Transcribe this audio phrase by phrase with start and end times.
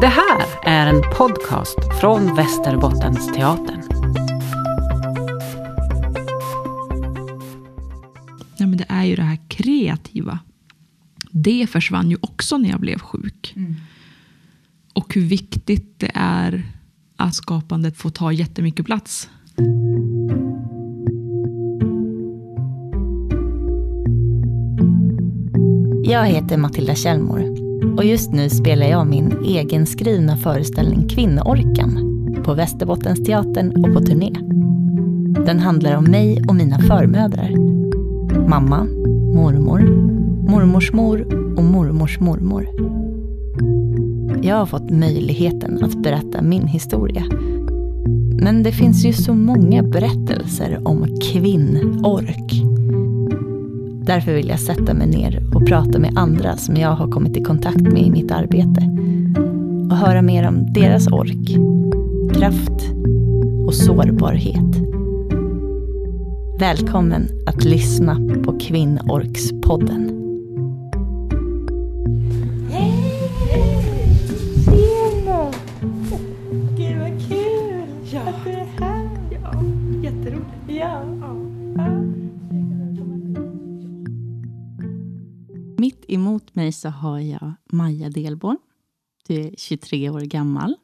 [0.00, 3.82] Det här är en podcast från Västerbottens teatern.
[8.56, 10.38] Ja, men det är ju det här kreativa.
[11.30, 13.54] Det försvann ju också när jag blev sjuk.
[14.94, 16.62] Och hur viktigt det är
[17.16, 19.30] att skapandet får ta jättemycket plats.
[26.04, 27.65] Jag heter Matilda Kjellmor
[27.96, 34.32] och just nu spelar jag min egenskrivna föreställning Kvinnoorkan på Västerbottensteatern och på turné.
[35.46, 37.50] Den handlar om mig och mina förmödrar.
[38.48, 38.84] Mamma,
[39.34, 39.80] mormor,
[40.50, 41.20] mormors mor
[41.56, 42.68] och mormors mormor.
[44.42, 47.24] Jag har fått möjligheten att berätta min historia.
[48.40, 52.75] Men det finns ju så många berättelser om kvinnork.
[54.06, 57.42] Därför vill jag sätta mig ner och prata med andra som jag har kommit i
[57.42, 58.80] kontakt med i mitt arbete.
[59.90, 61.56] Och höra mer om deras ork,
[62.34, 62.90] kraft
[63.66, 64.76] och sårbarhet.
[66.58, 70.15] Välkommen att lyssna på Kvinnorkspodden.
[86.86, 88.58] Så har jag Maja Delborn.
[89.26, 90.76] Du är 23 år gammal.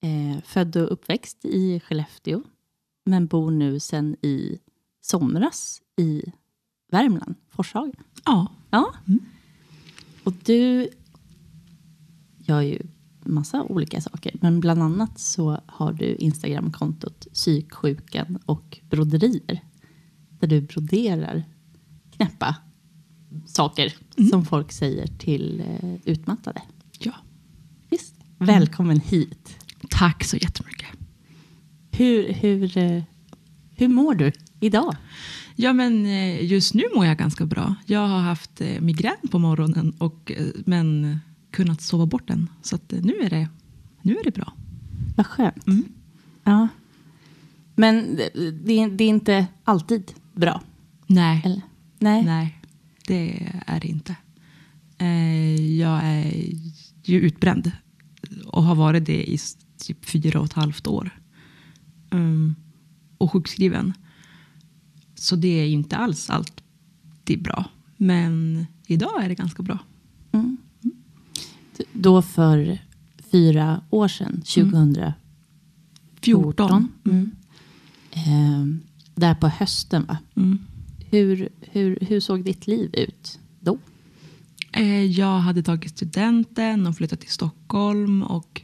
[0.00, 2.42] Eh, född och uppväxt i Skellefteå.
[3.04, 4.58] Men bor nu sen i
[5.00, 6.22] somras i
[6.90, 7.92] Värmland, Forshaga.
[8.24, 8.94] Ja, Ja.
[9.08, 9.20] Mm.
[10.24, 10.88] Och du
[12.38, 12.78] gör ju
[13.24, 14.36] massa olika saker.
[14.40, 19.60] Men bland annat så har du Instagramkontot Psyksjukan och broderier.
[20.40, 21.44] Där du broderar
[22.10, 22.56] knäppa
[23.46, 23.94] saker
[24.30, 26.62] som folk säger till eh, utmattade.
[26.98, 27.12] ja.
[27.90, 28.14] Visst.
[28.38, 29.56] Välkommen hit.
[29.90, 30.86] Tack så jättemycket.
[31.90, 33.02] Hur, hur, eh,
[33.74, 34.96] hur mår du idag?
[35.56, 37.74] Ja, men eh, just nu mår jag ganska bra.
[37.86, 40.32] Jag har haft migrän på morgonen, och,
[40.64, 41.18] men
[41.50, 42.50] kunnat sova bort den.
[42.62, 43.48] Så nu, är det,
[44.02, 44.52] nu är det bra.
[45.16, 45.66] Vad skönt.
[45.66, 45.84] Mm.
[46.44, 46.68] Ja.
[47.74, 50.62] Men det, det är inte alltid bra?
[51.06, 51.42] Nej.
[51.44, 51.62] Eller?
[51.98, 52.24] Nej.
[52.24, 52.55] Nej,
[53.06, 54.16] det är det inte.
[54.98, 56.52] Eh, Jag är
[57.04, 57.72] ju utbränd
[58.44, 59.38] och har varit det i
[59.78, 61.20] typ fyra och ett halvt år.
[62.10, 62.54] Mm.
[63.18, 63.92] Och sjukskriven.
[65.14, 67.64] Så det är inte alls alltid bra.
[67.96, 69.78] Men idag är det ganska bra.
[70.32, 70.56] Mm.
[71.92, 72.78] Då för
[73.32, 75.12] fyra år sedan, 2014.
[76.20, 76.88] 14.
[77.04, 77.30] Mm.
[78.10, 78.66] Eh,
[79.14, 80.18] där på hösten, va?
[81.10, 81.28] Mm.
[81.28, 83.78] Hur, hur, hur såg ditt liv ut då?
[84.72, 88.62] Eh, Jag hade tagit studenten och flyttat till Stockholm och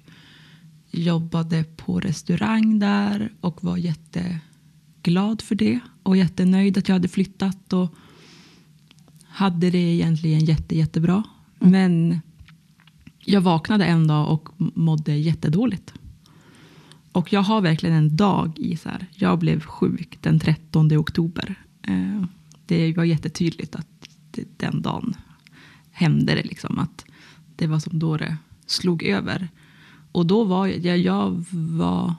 [0.90, 7.72] jobbade på restaurang där och var jätteglad för det och jättenöjd att jag hade flyttat
[7.72, 7.94] och
[9.24, 11.22] hade det egentligen jätte, jättebra.
[11.58, 12.20] Men
[13.24, 15.94] jag vaknade en dag och mådde jättedåligt.
[17.12, 19.06] Och jag har verkligen en dag i så här.
[19.14, 21.54] Jag blev sjuk den 13 oktober.
[21.82, 22.24] Eh,
[22.66, 24.08] det var jättetydligt att
[24.56, 25.16] den dagen
[25.90, 26.78] hände det liksom.
[26.78, 27.04] Att
[27.56, 29.48] det var som då det slog över.
[30.12, 32.14] Och då var jag, jag, var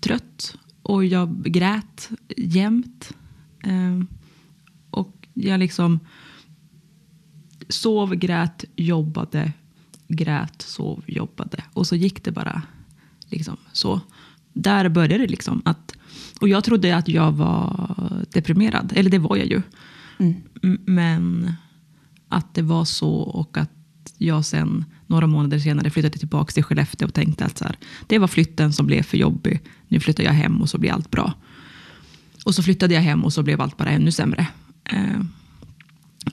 [0.00, 3.12] trött och jag grät jämt.
[3.64, 4.00] Eh,
[4.90, 6.00] och jag liksom
[7.68, 9.52] sov, grät, jobbade,
[10.08, 11.64] grät, sov, jobbade.
[11.72, 12.62] Och så gick det bara
[13.28, 14.00] liksom så.
[14.52, 15.62] Där började det liksom.
[15.64, 15.96] Att,
[16.40, 18.92] och jag trodde att jag var deprimerad.
[18.96, 19.62] Eller det var jag ju.
[20.18, 20.78] Mm.
[20.86, 21.52] Men
[22.28, 23.70] att det var så och att
[24.18, 27.76] jag sen några månader senare flyttade tillbaka till Skellefteå och tänkte att så här,
[28.06, 29.60] det var flytten som blev för jobbig.
[29.88, 31.32] Nu flyttar jag hem och så blir allt bra.
[32.44, 34.46] Och så flyttade jag hem och så blev allt bara ännu sämre.
[34.84, 35.20] Eh,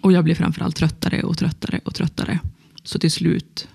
[0.01, 2.39] och jag blev framförallt tröttare och tröttare och tröttare.
[2.83, 3.67] Så till slut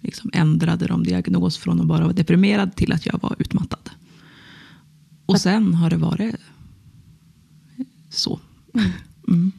[0.00, 3.90] liksom ändrade de diagnos från att bara vara deprimerad till att jag var utmattad.
[5.32, 6.34] Och sen har det varit
[8.10, 8.40] så.
[9.28, 9.52] Mm.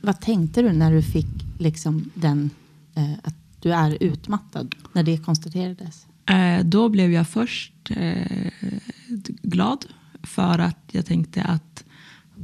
[0.00, 1.26] Vad tänkte du när du fick
[1.58, 2.50] liksom den,
[2.94, 6.06] eh, att du är utmattad, när det konstaterades?
[6.26, 8.50] Eh, då blev jag först eh,
[9.42, 9.86] glad
[10.22, 11.84] för att jag tänkte att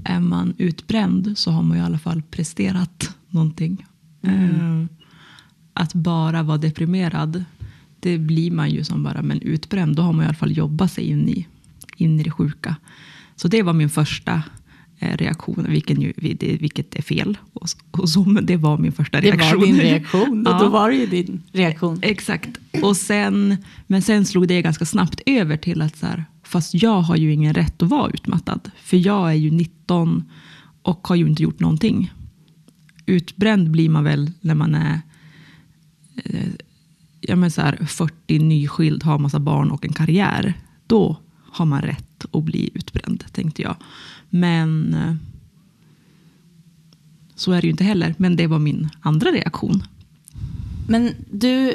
[0.04, 3.86] är man utbränd så har man i alla fall presterat någonting.
[4.22, 4.84] Eh,
[5.72, 7.44] att bara vara deprimerad,
[8.00, 10.92] det blir man ju som bara, men utbränd, då har man i alla fall jobbat
[10.92, 11.46] sig in i,
[12.00, 12.76] in i det sjuka.
[13.36, 14.42] Så det var min första
[14.98, 17.38] eh, reaktion, vilken ju, det- vilket är fel.
[17.52, 19.60] Och, och men det var min första Det reaktion.
[19.60, 20.58] var din reaktion och Ja.
[20.58, 21.98] då var det ju din reaktion.
[22.02, 22.48] Exakt.
[22.82, 23.56] Och sen,
[23.86, 27.32] men sen slog det ganska snabbt över till att så här, fast jag har ju
[27.32, 28.70] ingen rätt att vara utmattad.
[28.82, 30.24] För jag är ju 19
[30.82, 32.12] och har ju inte gjort någonting.
[33.06, 35.00] Utbränd blir man väl när man är
[36.24, 36.48] eh,
[37.20, 40.54] ja, men så här, 40, nyskild, har massa barn och en karriär.
[40.86, 41.16] Då
[41.58, 43.76] har man rätt att bli utbränd, tänkte jag.
[44.30, 45.14] Men eh,
[47.34, 48.14] så är det ju inte heller.
[48.18, 49.82] Men det var min andra reaktion.
[50.88, 51.74] Men du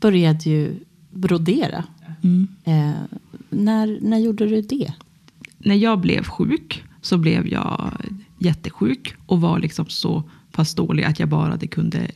[0.00, 0.74] började ju
[1.10, 1.84] brodera.
[2.22, 2.48] Mm.
[2.64, 3.18] Eh,
[3.50, 4.92] när, när gjorde du det?
[5.64, 7.92] när jag blev sjuk så blev jag
[8.38, 10.22] jättesjuk och var liksom så
[10.52, 12.10] pass dålig att jag bara kunde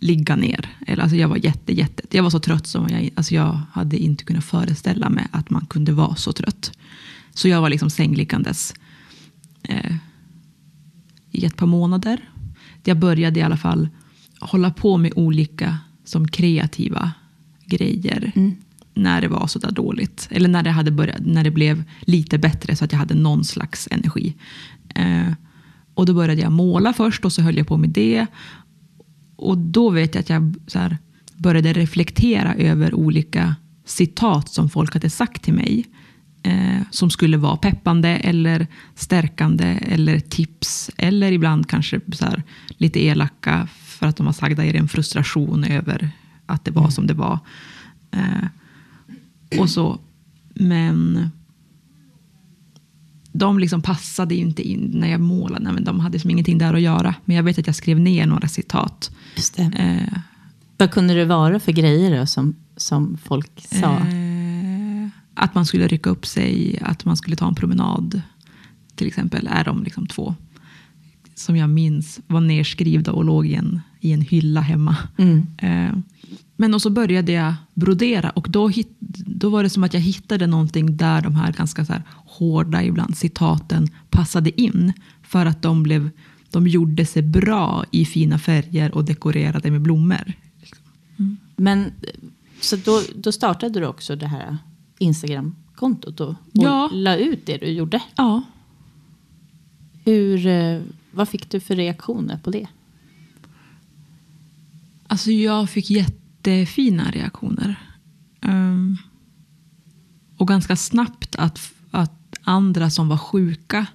[0.00, 0.68] ligga ner.
[0.86, 3.98] Eller, alltså jag var jätte, jätte, jag var så trött som jag, alltså jag hade
[3.98, 6.72] inte kunnat föreställa mig att man kunde vara så trött.
[7.34, 8.74] Så jag var liksom sängliggandes
[9.62, 9.94] eh,
[11.30, 12.30] i ett par månader.
[12.84, 13.88] Jag började i alla fall
[14.40, 17.12] hålla på med olika som kreativa
[17.66, 18.32] grejer
[18.94, 20.28] när det var så där dåligt.
[20.30, 23.44] Eller när det, hade börjat, när det blev lite bättre så att jag hade någon
[23.44, 24.34] slags energi.
[24.94, 25.32] Eh,
[25.94, 28.26] och då började jag måla först och så höll jag på med det.
[29.36, 30.98] Och då vet jag att jag så här,
[31.36, 35.84] började reflektera över olika citat som folk hade sagt till mig.
[36.42, 40.90] Eh, som skulle vara peppande eller stärkande eller tips.
[40.96, 45.64] Eller ibland kanske så här, lite elaka för att de var sagda i en frustration
[45.64, 46.10] över
[46.46, 47.38] att det var som det var.
[48.10, 50.00] Eh, och så.
[50.54, 51.30] Men
[53.38, 55.72] de liksom passade ju inte in när jag målade.
[55.72, 57.14] Men de hade som ingenting där att göra.
[57.24, 59.10] Men jag vet att jag skrev ner några citat.
[59.36, 59.58] Just.
[59.58, 59.96] Eh,
[60.78, 63.92] Vad kunde det vara för grejer då, som, som folk sa?
[63.96, 68.20] eh, att man skulle rycka upp sig, att man skulle ta en promenad.
[68.94, 70.34] Till exempel är de liksom två
[71.38, 74.96] som jag minns var nerskrivna och låg i en, i en hylla hemma.
[75.18, 75.46] Mm.
[75.58, 75.98] Eh,
[76.56, 78.88] men och så började jag brodera och då, hit,
[79.26, 82.82] då var det som att jag hittade någonting där de här ganska så här hårda
[82.82, 84.92] ibland citaten passade in.
[85.22, 86.10] För att de, blev,
[86.50, 90.32] de gjorde sig bra i fina färger och dekorerade med blommor.
[91.56, 91.92] Men
[92.60, 94.58] så då, då startade du också det här
[94.98, 96.90] Instagram-kontot och, och Ja.
[96.92, 98.02] la ut det du gjorde.
[98.16, 98.42] Ja,
[100.04, 100.80] Hur, eh,
[101.16, 102.66] vad fick du för reaktioner på det?
[105.06, 107.76] alltså jag fick jättefina reaktioner.
[108.40, 108.98] Um,
[110.36, 113.86] och ganska snabbt att, att andra som var sjuka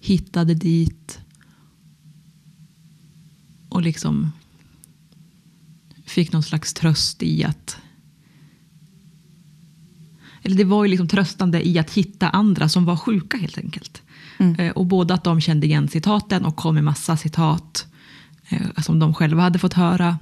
[0.00, 1.20] hittade dit
[3.68, 4.32] och liksom
[6.04, 7.76] fick någon slags tröst i att
[10.42, 14.02] eller det var ju liksom tröstande i att hitta andra som var sjuka helt enkelt.
[14.38, 17.86] Eh, Och både att de kände igen citaten och kom med massa citat
[18.48, 20.18] eh, som de själva hade fått höra.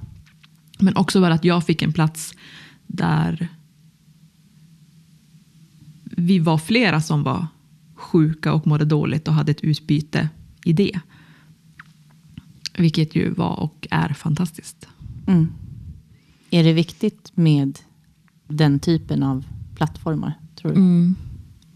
[0.79, 2.33] Men också bara att jag fick en plats
[2.87, 3.47] där
[6.03, 7.47] vi var flera som var
[7.95, 10.29] sjuka och mådde dåligt och hade ett utbyte
[10.65, 10.99] i det.
[12.77, 14.87] Vilket ju var och är fantastiskt.
[15.27, 15.47] Mm.
[16.49, 17.79] Är det viktigt med
[18.47, 20.33] den typen av plattformar?
[20.55, 20.77] Tror du?
[20.77, 21.15] Mm.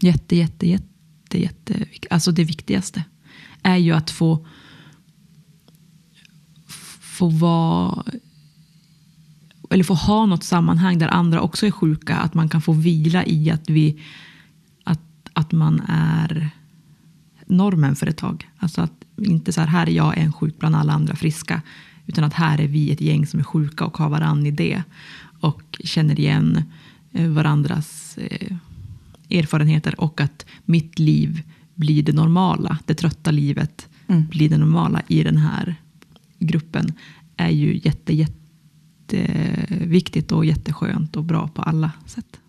[0.00, 0.86] Jätte, jätte, jätte,
[1.34, 1.86] jätte.
[2.10, 3.04] Alltså det viktigaste
[3.62, 4.46] är ju att få
[7.16, 8.04] få vara
[9.70, 12.16] eller få ha något sammanhang där andra också är sjuka.
[12.16, 14.02] Att man kan få vila i att, vi,
[14.84, 15.00] att,
[15.32, 16.50] att man är
[17.46, 18.50] normen för ett tag.
[18.58, 21.62] Alltså att inte så här, här är jag en sjuk bland alla andra friska.
[22.06, 24.82] Utan att här är vi ett gäng som är sjuka och har varann i det.
[25.40, 26.62] Och känner igen
[27.12, 28.56] eh, varandras eh,
[29.30, 30.00] erfarenheter.
[30.00, 31.42] Och att mitt liv
[31.74, 32.78] blir det normala.
[32.86, 34.26] Det trötta livet Mm.
[34.26, 35.74] blir det normala i den här
[36.38, 36.92] gruppen.
[37.36, 38.14] Är ju jätte,
[39.08, 42.40] jätteviktigt och jätteskönt och bra på alla sätt.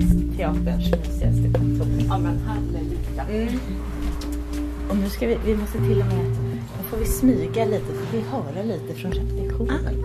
[0.00, 1.86] Faktiskt teaterns mysigaste kontor.
[2.08, 3.24] Ja men halleluja.
[3.28, 3.58] Mm.
[4.90, 6.26] Och nu ska vi, vi måste till och med,
[6.78, 10.04] nu får vi smyga lite, får vi höra lite från repetitionen.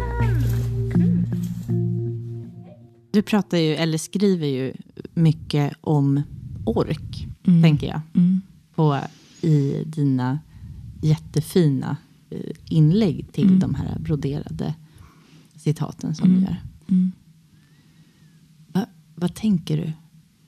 [3.12, 4.74] Du pratar ju, eller skriver ju
[5.14, 6.22] mycket om
[6.66, 7.62] ork, Mm.
[7.64, 8.02] tänker jag.
[8.16, 8.42] Mm.
[8.76, 9.00] På,
[9.42, 10.40] I dina
[11.02, 11.98] jättefina
[12.30, 13.60] eh, inlägg till Mm.
[13.60, 14.74] de här broderade
[15.56, 16.44] citaten som du Mm.
[16.44, 16.58] gör.
[16.90, 17.12] Mm.
[19.20, 19.92] Vad tänker du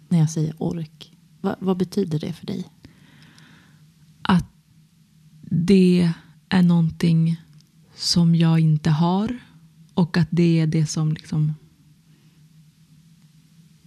[0.09, 1.17] när jag säger ork?
[1.41, 2.65] Va, vad betyder det för dig?
[4.21, 4.45] Att
[5.41, 6.11] det
[6.49, 7.41] är någonting
[7.95, 9.39] som jag inte har
[9.93, 11.53] och att det är det som liksom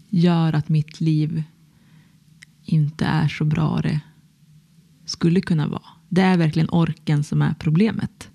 [0.09, 1.43] gör att mitt liv
[2.63, 4.01] inte är så bra det
[5.05, 5.89] skulle kunna vara.
[6.09, 8.31] Det är verkligen orken som är problemet.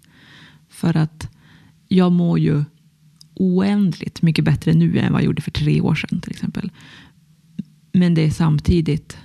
[0.70, 1.36] För att
[1.88, 2.63] jag mår ju
[3.39, 6.72] oändligt mycket bättre nu än vad jag gjorde för tre år sedan till exempel.
[7.91, 9.17] Men det är samtidigt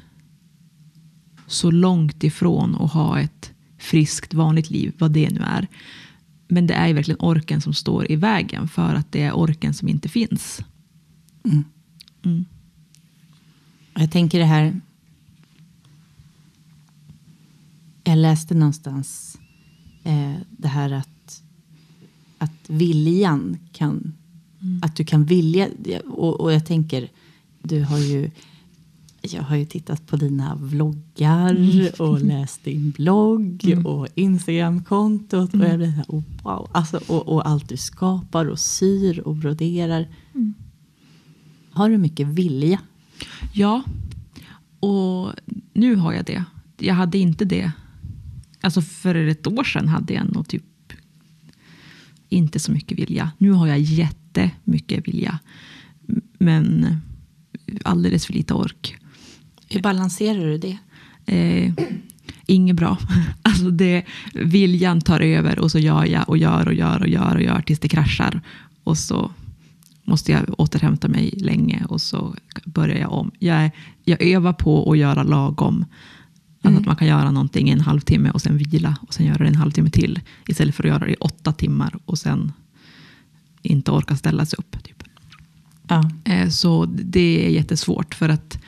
[1.46, 5.66] så långt ifrån att ha ett friskt vanligt liv, vad det nu är.
[6.48, 9.74] Men det är ju verkligen orken som står i vägen för att det är orken
[9.74, 10.60] som inte finns.
[11.44, 11.64] Mm.
[12.24, 12.44] Mm.
[13.94, 14.80] Jag tänker det här.
[18.04, 19.38] Jag läste någonstans
[20.04, 21.08] eh, det här att,
[22.44, 24.12] att viljan kan,
[24.82, 25.68] att du kan vilja,
[26.08, 27.10] och, och jag tänker,
[27.62, 28.30] du har ju
[29.32, 31.56] jag har ju tittat på dina vloggar
[32.00, 35.54] och läst din blogg och Instagramkontot.
[35.54, 36.70] Och jag blir här, oh, wow.
[36.72, 40.08] Alltså, och, och allt du skapar och syr och broderar.
[41.70, 42.80] Har du mycket vilja?
[43.52, 43.82] Ja,
[44.80, 45.32] och
[45.72, 46.44] nu har jag det.
[46.78, 47.72] Jag hade inte det.
[48.60, 50.64] Alltså för ett år sedan hade jag nog typ
[52.34, 53.30] inte så mycket vilja.
[53.38, 55.38] Nu har jag jättemycket vilja.
[56.38, 56.96] Men
[57.82, 58.96] alldeles för lite ork.
[59.68, 60.78] Hur balanserar du det?
[61.26, 61.72] Eh,
[62.46, 62.98] inget bra.
[63.42, 67.34] Alltså det, viljan tar över och så gör jag och gör och gör och gör
[67.34, 68.40] och gör tills det kraschar.
[68.84, 69.30] Och så
[70.04, 73.30] måste jag återhämta mig länge och så börjar jag om.
[73.38, 73.70] Jag,
[74.04, 75.84] jag övar på att göra lagom.
[76.64, 79.38] Alltså att man kan göra någonting i en halvtimme och sen vila och sen göra
[79.38, 80.20] det en halvtimme till.
[80.48, 82.52] Istället för att göra det i åtta timmar och sen
[83.62, 84.84] inte orka ställa sig upp.
[84.84, 85.02] Typ.
[85.88, 86.10] Ja.
[86.24, 88.14] Eh, Så det är jättesvårt.
[88.14, 88.58] för att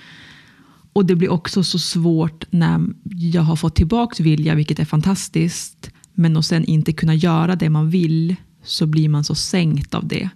[0.92, 5.90] Och det blir också så svårt när jag har fått tillbaka vilja, vilket är fantastiskt.
[6.14, 10.08] Men att sen inte kunna göra det man vill, så blir man så sänkt av
[10.08, 10.28] det.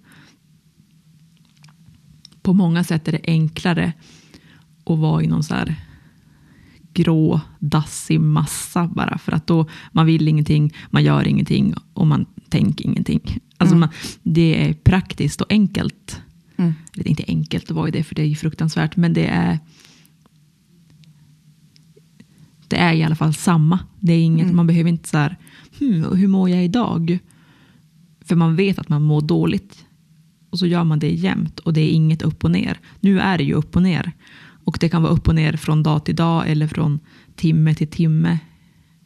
[2.43, 3.93] På många sätt är det enklare
[4.87, 5.77] att vara i någon så här
[6.95, 9.19] grå, dassig massa bara.
[9.19, 13.39] För att då man vill ingenting, man gör ingenting och man tänker ingenting.
[13.57, 13.89] Alltså man,
[14.23, 16.23] det är praktiskt och enkelt.
[16.57, 16.75] Mm.
[16.95, 18.97] Eller är inte enkelt vara i det, för det är ju fruktansvärt.
[18.97, 19.59] Men det är
[22.69, 23.79] det är i alla fall samma.
[24.01, 25.37] Det är inget, Man behöver inte så här,
[25.79, 27.19] hmm, hur mår jag idag?
[28.25, 29.85] För man vet att man mår dåligt.
[30.51, 32.79] Och så gör man det jämt och det är inget upp och ner.
[33.01, 34.13] Nu är det ju upp och ner.
[34.65, 37.01] Och det kan vara upp och ner från dag till dag eller från
[37.37, 38.39] timme till timme.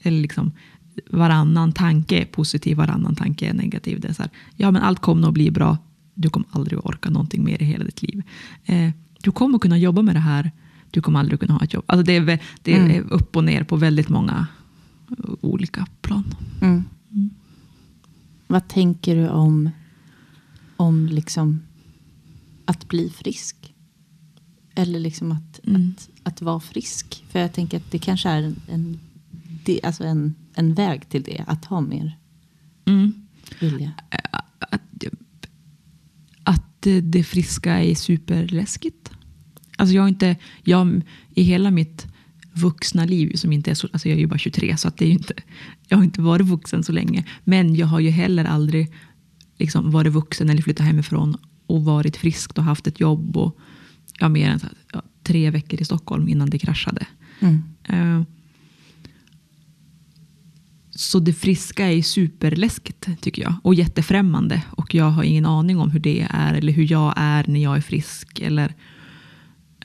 [0.02, 0.52] Eller liksom
[1.11, 4.00] varannan tanke är positiv, varannan tanke är negativ.
[4.00, 5.78] Det är så här, ja men allt kommer att bli bra.
[6.14, 8.23] Du kommer aldrig att orka någonting mer i hela ditt liv.
[8.64, 8.90] Eh,
[9.23, 10.52] du kommer att kunna jobba med det här.
[10.90, 11.84] Du kommer aldrig kunna ha ett jobb.
[11.87, 14.46] Alltså det är, det är upp och ner på väldigt många
[15.40, 16.25] olika plan.
[16.62, 16.84] Mm.
[18.46, 19.70] Vad tänker du om,
[20.76, 21.62] om liksom
[22.64, 23.63] att bli frisk?
[24.74, 27.24] Eller liksom att, att, att vara frisk?
[27.28, 28.98] För jag tänker att det kanske är en, en,
[29.82, 32.18] alltså en, en väg till det, att ha mer
[32.86, 33.12] Mm.
[33.60, 33.92] vilja.
[34.70, 35.04] att,
[36.44, 39.10] att det- friska är superläskigt.
[39.76, 41.02] Alltså jag inte, jag,
[41.34, 42.06] I hela mitt
[42.52, 45.06] vuxna liv, som inte är så, alltså jag är ju bara 23, så att det
[45.06, 45.34] är inte,
[45.88, 47.24] jag har inte varit vuxen så länge.
[47.44, 48.92] Men jag har ju heller aldrig
[49.58, 53.36] liksom varit vuxen eller flyttat hemifrån och varit frisk och haft ett jobb.
[53.36, 53.58] och
[54.18, 54.61] ja, mer än
[54.92, 57.06] ja, tre veckor i Stockholm innan det kraschade.
[57.40, 57.62] Mm.
[57.85, 58.23] Eh,
[60.97, 63.54] Så det friska är superläskigt tycker jag.
[63.62, 64.62] Och jättefrämmande.
[64.71, 66.54] Och jag har ingen aning om hur det är.
[66.54, 68.40] Eller hur jag är när jag är frisk.
[68.40, 68.75] Eller,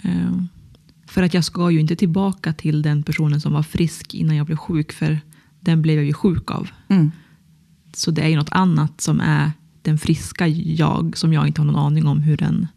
[0.04, 0.44] eh,
[1.08, 4.46] för att jag ska ju inte tillbaka till den personen som var frisk innan jag
[4.46, 4.92] blev sjuk.
[4.92, 5.20] För
[5.60, 6.70] den blev jag ju sjuk av.
[6.88, 7.12] Mm.
[7.94, 11.18] Så det är ju något annat som är den friska jag.
[11.18, 12.68] Som jag inte har någon aning om hur den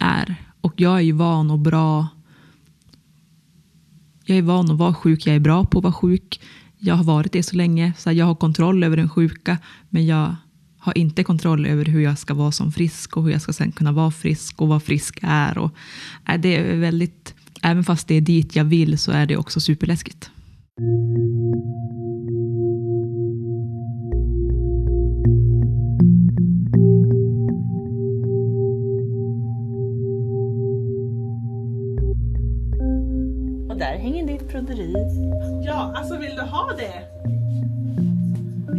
[0.00, 0.36] är.
[0.60, 2.08] Och jag är ju van och bra.
[4.24, 5.26] Jag är van att vara sjuk.
[5.26, 6.40] Jag är bra på att vara sjuk.
[6.78, 7.92] Jag har varit det så länge.
[7.98, 9.58] Så jag har kontroll över den sjuka.
[9.88, 10.36] Men jag
[10.78, 13.16] har inte kontroll över hur jag ska vara som frisk.
[13.16, 14.60] Och hur jag ska sen kunna vara frisk.
[14.60, 15.58] Och vad frisk är.
[15.58, 15.74] Och,
[16.28, 19.60] äh, det är väldigt, även fast det är dit jag vill så är det också
[19.60, 20.30] superläskigt.
[34.66, 34.94] Broderi.
[35.64, 37.02] Ja, alltså vill du ha det?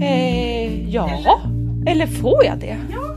[0.06, 1.10] Eh, ja,
[1.88, 2.78] eller får jag det?
[2.92, 3.16] Ja,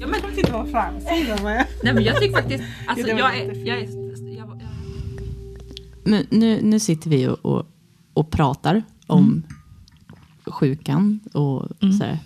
[0.00, 1.66] men, Jag vet inte vad framsidan är.
[1.82, 2.64] nej, men jag tycker faktiskt...
[2.86, 3.88] Alltså, jag, är, jag, är,
[4.26, 4.60] jag, jag,
[6.04, 7.66] Men nu, nu sitter vi och, och,
[8.14, 9.42] och pratar om
[10.46, 11.98] sjukan och Mm.
[11.98, 12.18] så här.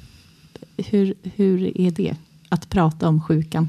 [0.76, 2.16] Hur, hur är det
[2.48, 3.68] att prata om sjukan?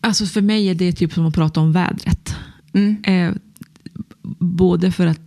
[0.00, 2.19] Alltså för mig är det typ som att prata om vädret.
[2.72, 3.02] Mm.
[3.04, 3.34] Eh,
[4.38, 5.20] både för att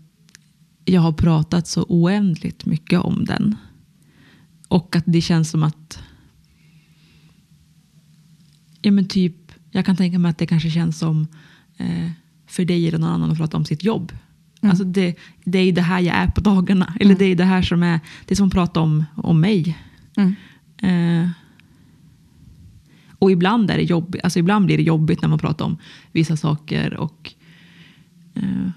[0.86, 3.56] jag har pratat så oändligt mycket om den.
[4.68, 6.00] Och att det känns som att...
[8.82, 11.28] Ja men typ, jag kan tänka mig att det kanske känns som
[11.78, 12.10] eh,
[12.48, 14.12] för dig eller någon annan att prata om sitt jobb.
[14.62, 16.94] Alltså det, det är det här jag är på dagarna.
[17.00, 19.78] Eller det är det här som är, det är som att prata om, om mig.
[20.16, 20.36] Mm.
[20.78, 21.30] Eh,
[23.24, 25.78] och ibland, är det jobbigt, alltså ibland blir det jobbigt när man pratar om
[26.12, 26.94] vissa saker.
[26.94, 27.34] Och,
[28.34, 28.70] eh,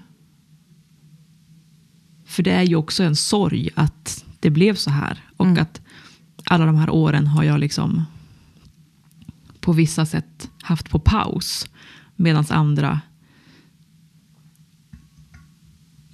[2.25, 5.23] för det är ju också en sorg att det blev så här.
[5.37, 5.81] Och att
[6.45, 8.05] alla de här åren har jag liksom
[9.59, 11.69] på vissa sätt haft på paus.
[12.15, 13.01] Medan andra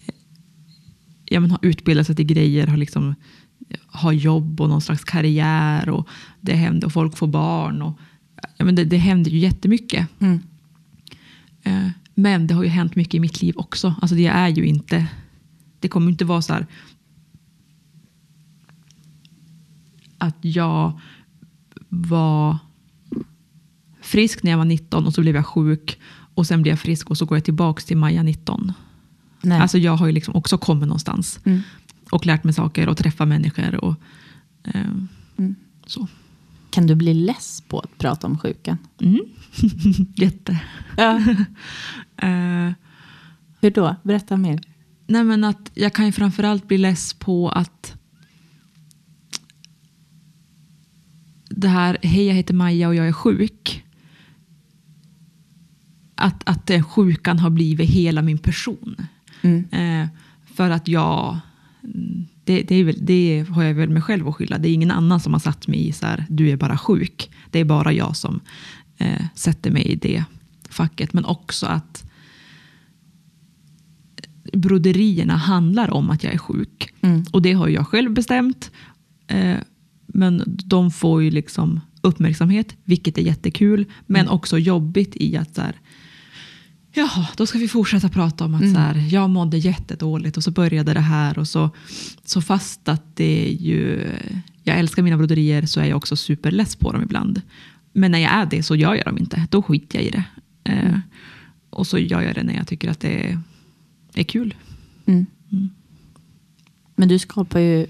[0.05, 0.15] eh,
[1.25, 3.15] ja, men har utbildat sig till grejer, har, liksom,
[3.87, 5.89] har jobb och någon slags karriär.
[5.89, 6.07] Och
[6.41, 7.81] det händer och folk får barn.
[7.81, 7.99] Och,
[8.57, 10.07] men det, det händer ju jättemycket.
[10.19, 10.39] Mm.
[11.63, 13.95] Eh, Men det har ju hänt mycket i mitt liv också.
[14.01, 15.07] Alltså det är ju inte...
[15.79, 16.67] Det kommer inte vara så här...
[20.17, 20.99] Att jag
[21.89, 22.57] var
[24.01, 25.99] frisk när jag var 19 och så blev jag sjuk.
[26.35, 28.71] Och sen blev jag frisk och så går jag tillbaka till Maja 19.
[29.41, 29.59] Nej.
[29.59, 31.39] Alltså jag har ju liksom också kommit någonstans.
[31.43, 31.61] Mm.
[32.11, 33.75] Och lärt mig saker och träffat människor.
[33.75, 33.95] Och,
[34.63, 34.81] eh,
[35.37, 35.55] Mm.
[35.85, 36.07] så.
[36.73, 38.77] Kan du bli less på att prata om sjukan?
[39.01, 39.21] Mm.
[40.15, 40.59] Jätte.
[42.17, 42.71] Eh,
[43.61, 43.95] Hur då?
[44.03, 44.59] Berätta mer.
[45.07, 47.95] Nej men att jag kan ju framförallt bli less på att
[51.49, 53.83] det här, hej jag heter Maja och jag är sjuk.
[56.15, 58.95] Att, att den sjukan har blivit hela min person.
[59.41, 59.65] Mm.
[59.71, 60.07] Eh,
[60.45, 61.39] för att jag,
[61.83, 64.57] mm, det, det, är väl, det har jag väl mig själv att skylla.
[64.57, 67.31] Det är ingen annan som har satt mig i så här, du är bara sjuk.
[67.51, 68.39] Det är bara jag som
[68.97, 70.23] eh, sätter mig i det
[70.69, 71.13] facket.
[71.13, 72.03] Men också att
[74.53, 76.93] broderierna handlar om att jag är sjuk.
[77.01, 77.25] Mm.
[77.31, 78.71] Och det har jag själv bestämt.
[79.27, 79.57] Eh,
[80.07, 83.85] men de får ju liksom uppmärksamhet, vilket är jättekul.
[84.05, 85.75] Men också jobbigt i att så här,
[86.95, 90.51] Jaha, då ska vi fortsätta prata om att så här, jag mådde jättedåligt och så
[90.51, 91.39] började det här.
[91.39, 91.69] Och så,
[92.23, 94.09] så fast att det är ju,
[94.63, 97.41] jag älskar mina broderier så är jag också superless på dem ibland.
[97.93, 99.47] Men när jag är det så gör jag dem inte.
[99.49, 100.23] Då skiter jag i det.
[100.63, 100.99] Eh,
[101.69, 103.39] och så gör jag det när jag tycker att det är,
[104.13, 104.55] är kul.
[105.05, 105.25] Mm.
[106.95, 107.87] Men du skapar ju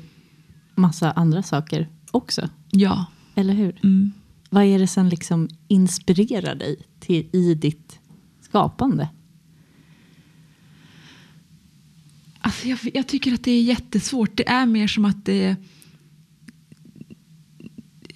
[0.75, 2.49] massa andra saker också.
[2.71, 3.05] Ja.
[3.35, 3.79] Eller hur?
[3.83, 4.11] Mm.
[4.49, 7.99] Vad är det som liksom inspirerar dig till, i ditt
[8.53, 9.09] skapande?
[12.39, 14.37] Alltså jag, jag tycker att det är jättesvårt.
[14.37, 15.55] Det är mer som att det...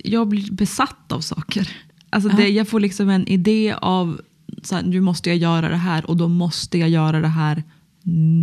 [0.03, 1.69] Jag blir besatt av saker.
[2.09, 4.21] Alltså det, jag får liksom en idé av
[4.63, 7.63] så här, nu måste jag göra det här och då måste jag göra det här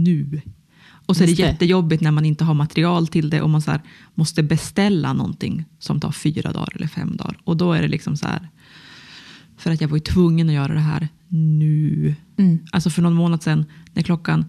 [0.00, 0.40] nu.
[1.06, 1.42] Och så är det det.
[1.42, 3.80] jättejobbigt när man inte har material till det och man så här,
[4.14, 7.38] måste beställa någonting som tar fyra dagar eller fem dagar.
[7.44, 8.48] Och då är det liksom så här,
[9.56, 12.14] för att jag var ju tvungen att göra det här nu.
[12.36, 12.58] Mm.
[12.72, 14.44] Alltså för någon månad sedan när klockan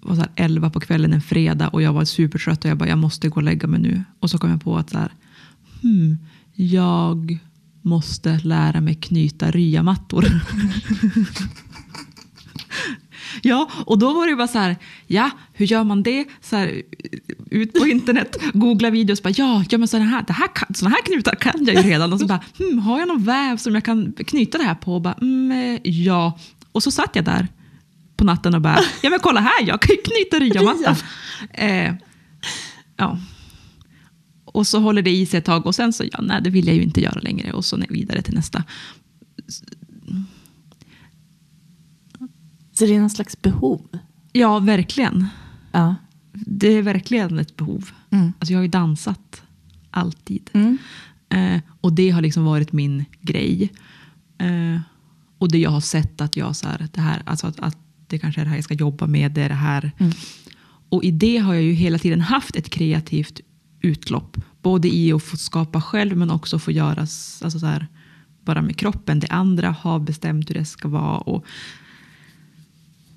[0.00, 2.88] var så här 11 på kvällen en fredag och jag var supertrött och jag bara
[2.88, 4.02] jag måste gå och lägga mig nu.
[4.20, 5.12] Och så kom jag på att så här,
[5.82, 6.18] hmm,
[6.52, 7.38] jag
[7.82, 10.24] måste lära mig knyta ryamattor.
[13.42, 16.24] ja, och då var det bara så här, ja, hur gör man det?
[16.40, 16.82] Så här,
[17.50, 20.90] ut på internet, googla videos, bara, ja, ja men sådana här, det här, kan, såna
[20.90, 22.12] här knutar kan jag ju redan.
[22.12, 24.94] Och så bara, hmm, har jag någon väv som jag kan knyta det här på?
[24.94, 26.38] Och bara, mm, eh, ja.
[26.72, 27.48] Och så satt jag där
[28.16, 30.96] på natten och bara, ja men kolla här, jag kan ju knyta ryamattan.
[31.52, 31.94] Eh,
[32.96, 33.18] ja.
[34.44, 36.66] Och så håller det i sig ett tag och sen så, ja nej det vill
[36.66, 38.64] jag ju inte göra längre och så vidare till nästa.
[42.74, 43.98] Så det är någon slags behov?
[44.32, 45.26] Ja, verkligen.
[45.72, 45.94] Ja.
[46.32, 47.90] Det är verkligen ett behov.
[48.10, 48.32] Mm.
[48.38, 49.42] Alltså jag har ju dansat
[49.90, 50.50] alltid.
[50.52, 50.78] Mm.
[51.28, 53.72] Eh, och det har liksom varit min grej.
[54.38, 54.80] Eh,
[55.38, 58.18] och det jag har sett att jag så här, det här, alltså att, att det
[58.18, 59.92] kanske är det här jag ska jobba med, det är det här.
[60.88, 63.40] Och i det har jag ju hela tiden haft ett kreativt
[63.80, 64.36] utlopp.
[64.62, 67.86] Både i att få skapa själv men också få göra alltså så här,
[68.44, 69.20] bara med kroppen.
[69.20, 71.18] Det andra har bestämt hur det ska vara.
[71.18, 71.44] Och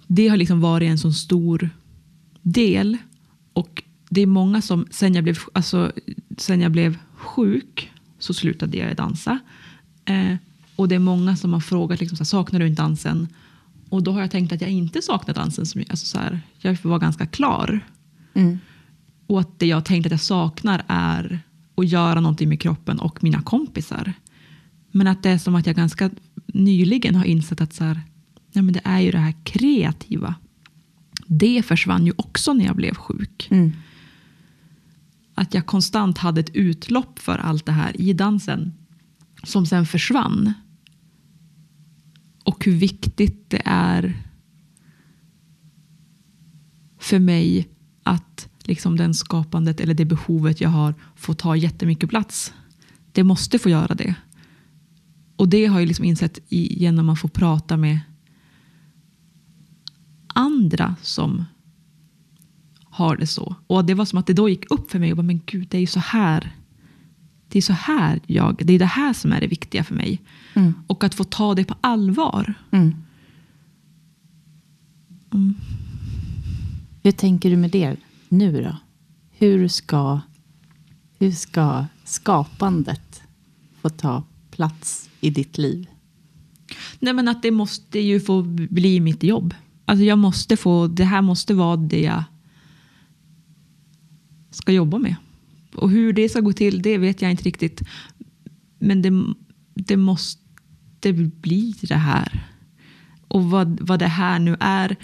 [0.08, 1.70] det har liksom varit en sån stor
[2.42, 2.98] del.
[3.54, 5.92] Och det är många som sen jag blev, alltså,
[6.38, 9.40] sen jag blev sjuk så slutade jag dansa.
[10.06, 10.36] Eh,
[10.76, 13.28] och det är många som har frågat, liksom, så här, saknar du inte dansen?
[13.90, 15.66] Och då har jag tänkt att jag inte saknar dansen.
[15.66, 17.80] Som, alltså, så här, jag var ganska klar.
[18.34, 18.60] Mm.
[19.28, 21.40] Och att det jag tänkt att jag saknar är
[21.76, 24.14] att göra någonting med kroppen och mina kompisar.
[24.92, 26.10] Men att det är som att jag ganska
[26.46, 28.02] nyligen har insett att så här,
[28.58, 30.36] nej men det är ju det här kreativa.
[31.28, 33.48] Det försvann ju också när jag blev sjuk.
[33.52, 33.74] Mm.
[35.34, 38.74] Att jag konstant hade ett utlopp för allt det här i dansen
[39.44, 40.54] som sen försvann.
[42.44, 44.24] Och hur viktigt det är
[47.00, 47.68] för mig
[48.04, 52.54] att liksom den skapandet eller det behovet jag har får ta jättemycket plats.
[53.12, 54.16] Det måste få göra det.
[55.36, 58.00] Och det har jag liksom insett i, genom att få prata med
[60.38, 61.46] andra som
[62.84, 63.56] har det så.
[63.68, 65.12] Och det var som att det då gick upp för mig.
[65.12, 66.56] Och bara, men gud, det är ju så här.
[67.48, 70.22] Det är så här jag, det är det här som är det viktiga för mig.
[70.54, 70.74] Mm.
[70.88, 72.54] Och att få ta det på allvar.
[72.72, 72.96] Mm.
[75.34, 75.56] Mm.
[77.04, 77.96] Hur tänker du med det
[78.30, 78.76] nu då?
[79.32, 80.20] Hur ska,
[81.20, 83.22] hur ska skapandet
[83.82, 85.88] få ta plats i ditt liv?
[87.00, 89.54] Nej men att det måste ju få bli mitt jobb.
[89.90, 92.24] Alltså jag måste få, det här måste vara det jag
[94.52, 95.16] ska jobba med.
[95.76, 97.82] Och hur det ska gå till, det vet jag inte riktigt.
[98.80, 99.34] Men det,
[99.74, 102.48] det måste bli det här.
[103.28, 104.96] Och vad, vad det här nu är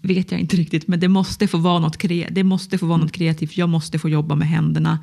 [0.00, 0.88] vet jag inte riktigt.
[0.88, 3.56] Men det måste få vara något, kre, det måste få vara något kreativt.
[3.56, 4.98] Jag måste få jobba med händerna.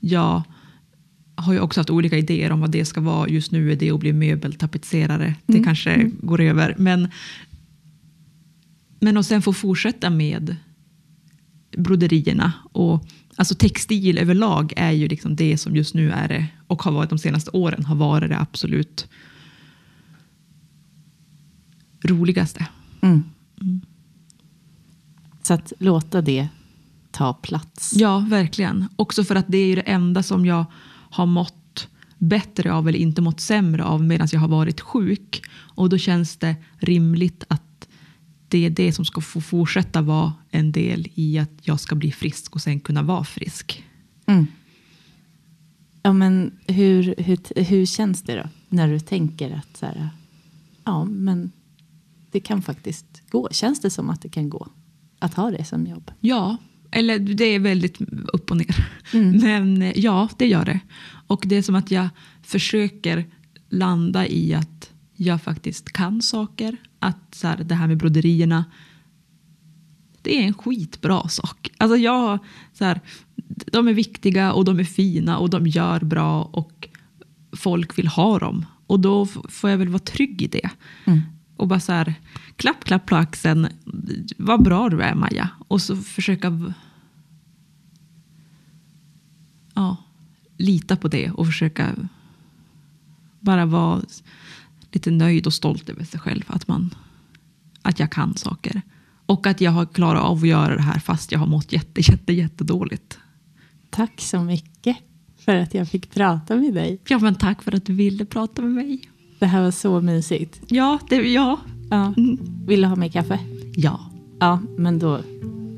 [0.00, 0.42] Jag
[1.44, 3.28] har ju också haft olika idéer om vad det ska vara.
[3.28, 5.34] Just nu är det att bli möbeltapetserare.
[5.46, 5.64] Det Mm.
[5.64, 6.74] kanske går över.
[6.78, 7.08] Men,
[9.00, 10.56] men att sen få fortsätta med
[11.76, 12.52] broderierna.
[12.72, 16.92] Och, alltså textil överlag är ju liksom det som just nu är det och har
[16.92, 19.08] varit de senaste åren har varit det absolut
[22.04, 22.66] roligaste.
[23.00, 23.22] Mm.
[23.60, 23.80] Mm.
[25.42, 26.48] Så att låta det
[27.10, 27.92] ta plats.
[27.96, 28.88] Ja, verkligen.
[28.96, 30.64] Också för att det är ju det enda som jag
[31.14, 35.42] har mått bättre av eller inte mått sämre av medan jag har varit sjuk.
[35.52, 37.88] Och då känns det rimligt att
[38.48, 42.12] det är det som ska få fortsätta vara en del i att jag ska bli
[42.12, 43.84] frisk och sen kunna vara frisk.
[44.26, 44.46] Mm.
[46.02, 48.48] Ja, men hur, hur, hur känns det då?
[48.68, 50.08] När du tänker att så här,
[50.84, 51.52] ja, men
[52.30, 53.48] det kan faktiskt gå.
[53.50, 54.68] Känns det som att det kan gå
[55.18, 56.10] att ha det som jobb?
[56.20, 56.56] Ja,
[56.94, 58.00] eller det är väldigt
[58.32, 58.88] upp och ner.
[59.12, 59.36] Mm.
[59.42, 60.80] Men eh, ja, det gör det.
[61.26, 62.08] Och det är som att jag
[62.42, 63.24] försöker
[63.68, 66.76] landa i att jag faktiskt kan saker.
[66.98, 68.64] Att så här, det här med broderierna,
[70.22, 71.70] det är en skitbra sak.
[71.78, 72.38] Alltså jag,
[72.72, 73.00] så här,
[73.72, 76.88] de är viktiga och de är fina och de gör bra och
[77.52, 78.66] folk vill ha dem.
[78.86, 80.70] Och då får jag väl vara trygg i det.
[81.04, 81.20] Mm.
[81.56, 82.14] Och bara så här,
[82.56, 83.68] klapp, klapp på axeln.
[84.38, 85.50] Vad bra du är Maja.
[85.68, 86.72] Och så försöka
[89.74, 89.96] ja,
[90.56, 91.94] lita på det och försöka
[93.40, 94.02] bara vara
[94.92, 96.44] lite nöjd och stolt över sig själv.
[96.46, 96.94] Att, man,
[97.82, 98.82] att jag kan saker.
[99.26, 102.00] Och att jag har klarat av att göra det här fast jag har mått jätte,
[102.00, 103.18] jätte, jättedåligt.
[103.90, 104.96] Tack så mycket
[105.36, 107.00] för att jag fick prata med dig.
[107.08, 109.10] Ja, men tack för att du ville prata med mig.
[109.44, 110.60] Det här var så mysigt.
[110.68, 111.58] Ja, det, ja,
[111.90, 112.14] Ja.
[112.16, 112.38] Mm.
[112.66, 113.38] Vill du ha mer kaffe?
[113.76, 114.00] ja,
[114.40, 115.18] Ja, men då,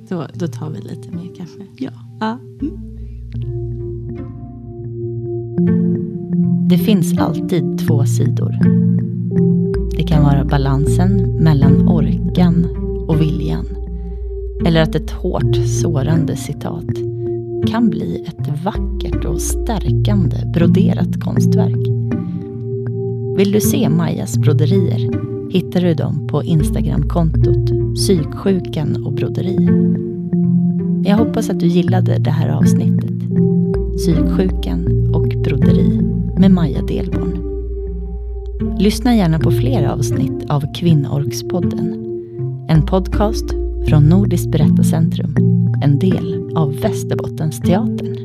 [0.09, 1.63] då, då tar vi lite mer kaffe.
[1.79, 1.91] ja.
[2.21, 2.39] Ja.
[6.69, 8.55] Det finns alltid två sidor.
[9.97, 12.67] Det kan vara balansen mellan orkan
[13.09, 13.67] och viljan.
[14.67, 16.87] Eller att ett hårt sårande citat
[17.67, 21.96] kan bli ett vackert och stärkande broderat konstverk.
[23.37, 25.11] Vill du se Majas broderier
[25.51, 29.69] hittar du dem på Instagramkontot psyksjukan och broderi.
[31.05, 33.11] Jag hoppas att du gillade det här avsnittet.
[33.97, 36.01] Psyksjukan och broderi
[36.39, 37.43] med Maja Delborn.
[38.79, 42.03] Lyssna gärna på fler avsnitt av Kvinnorkspodden.
[42.69, 43.51] En podcast
[43.89, 45.37] från Nordiskt berättarcentrum,
[45.83, 48.17] en del av Västerbottensteatern.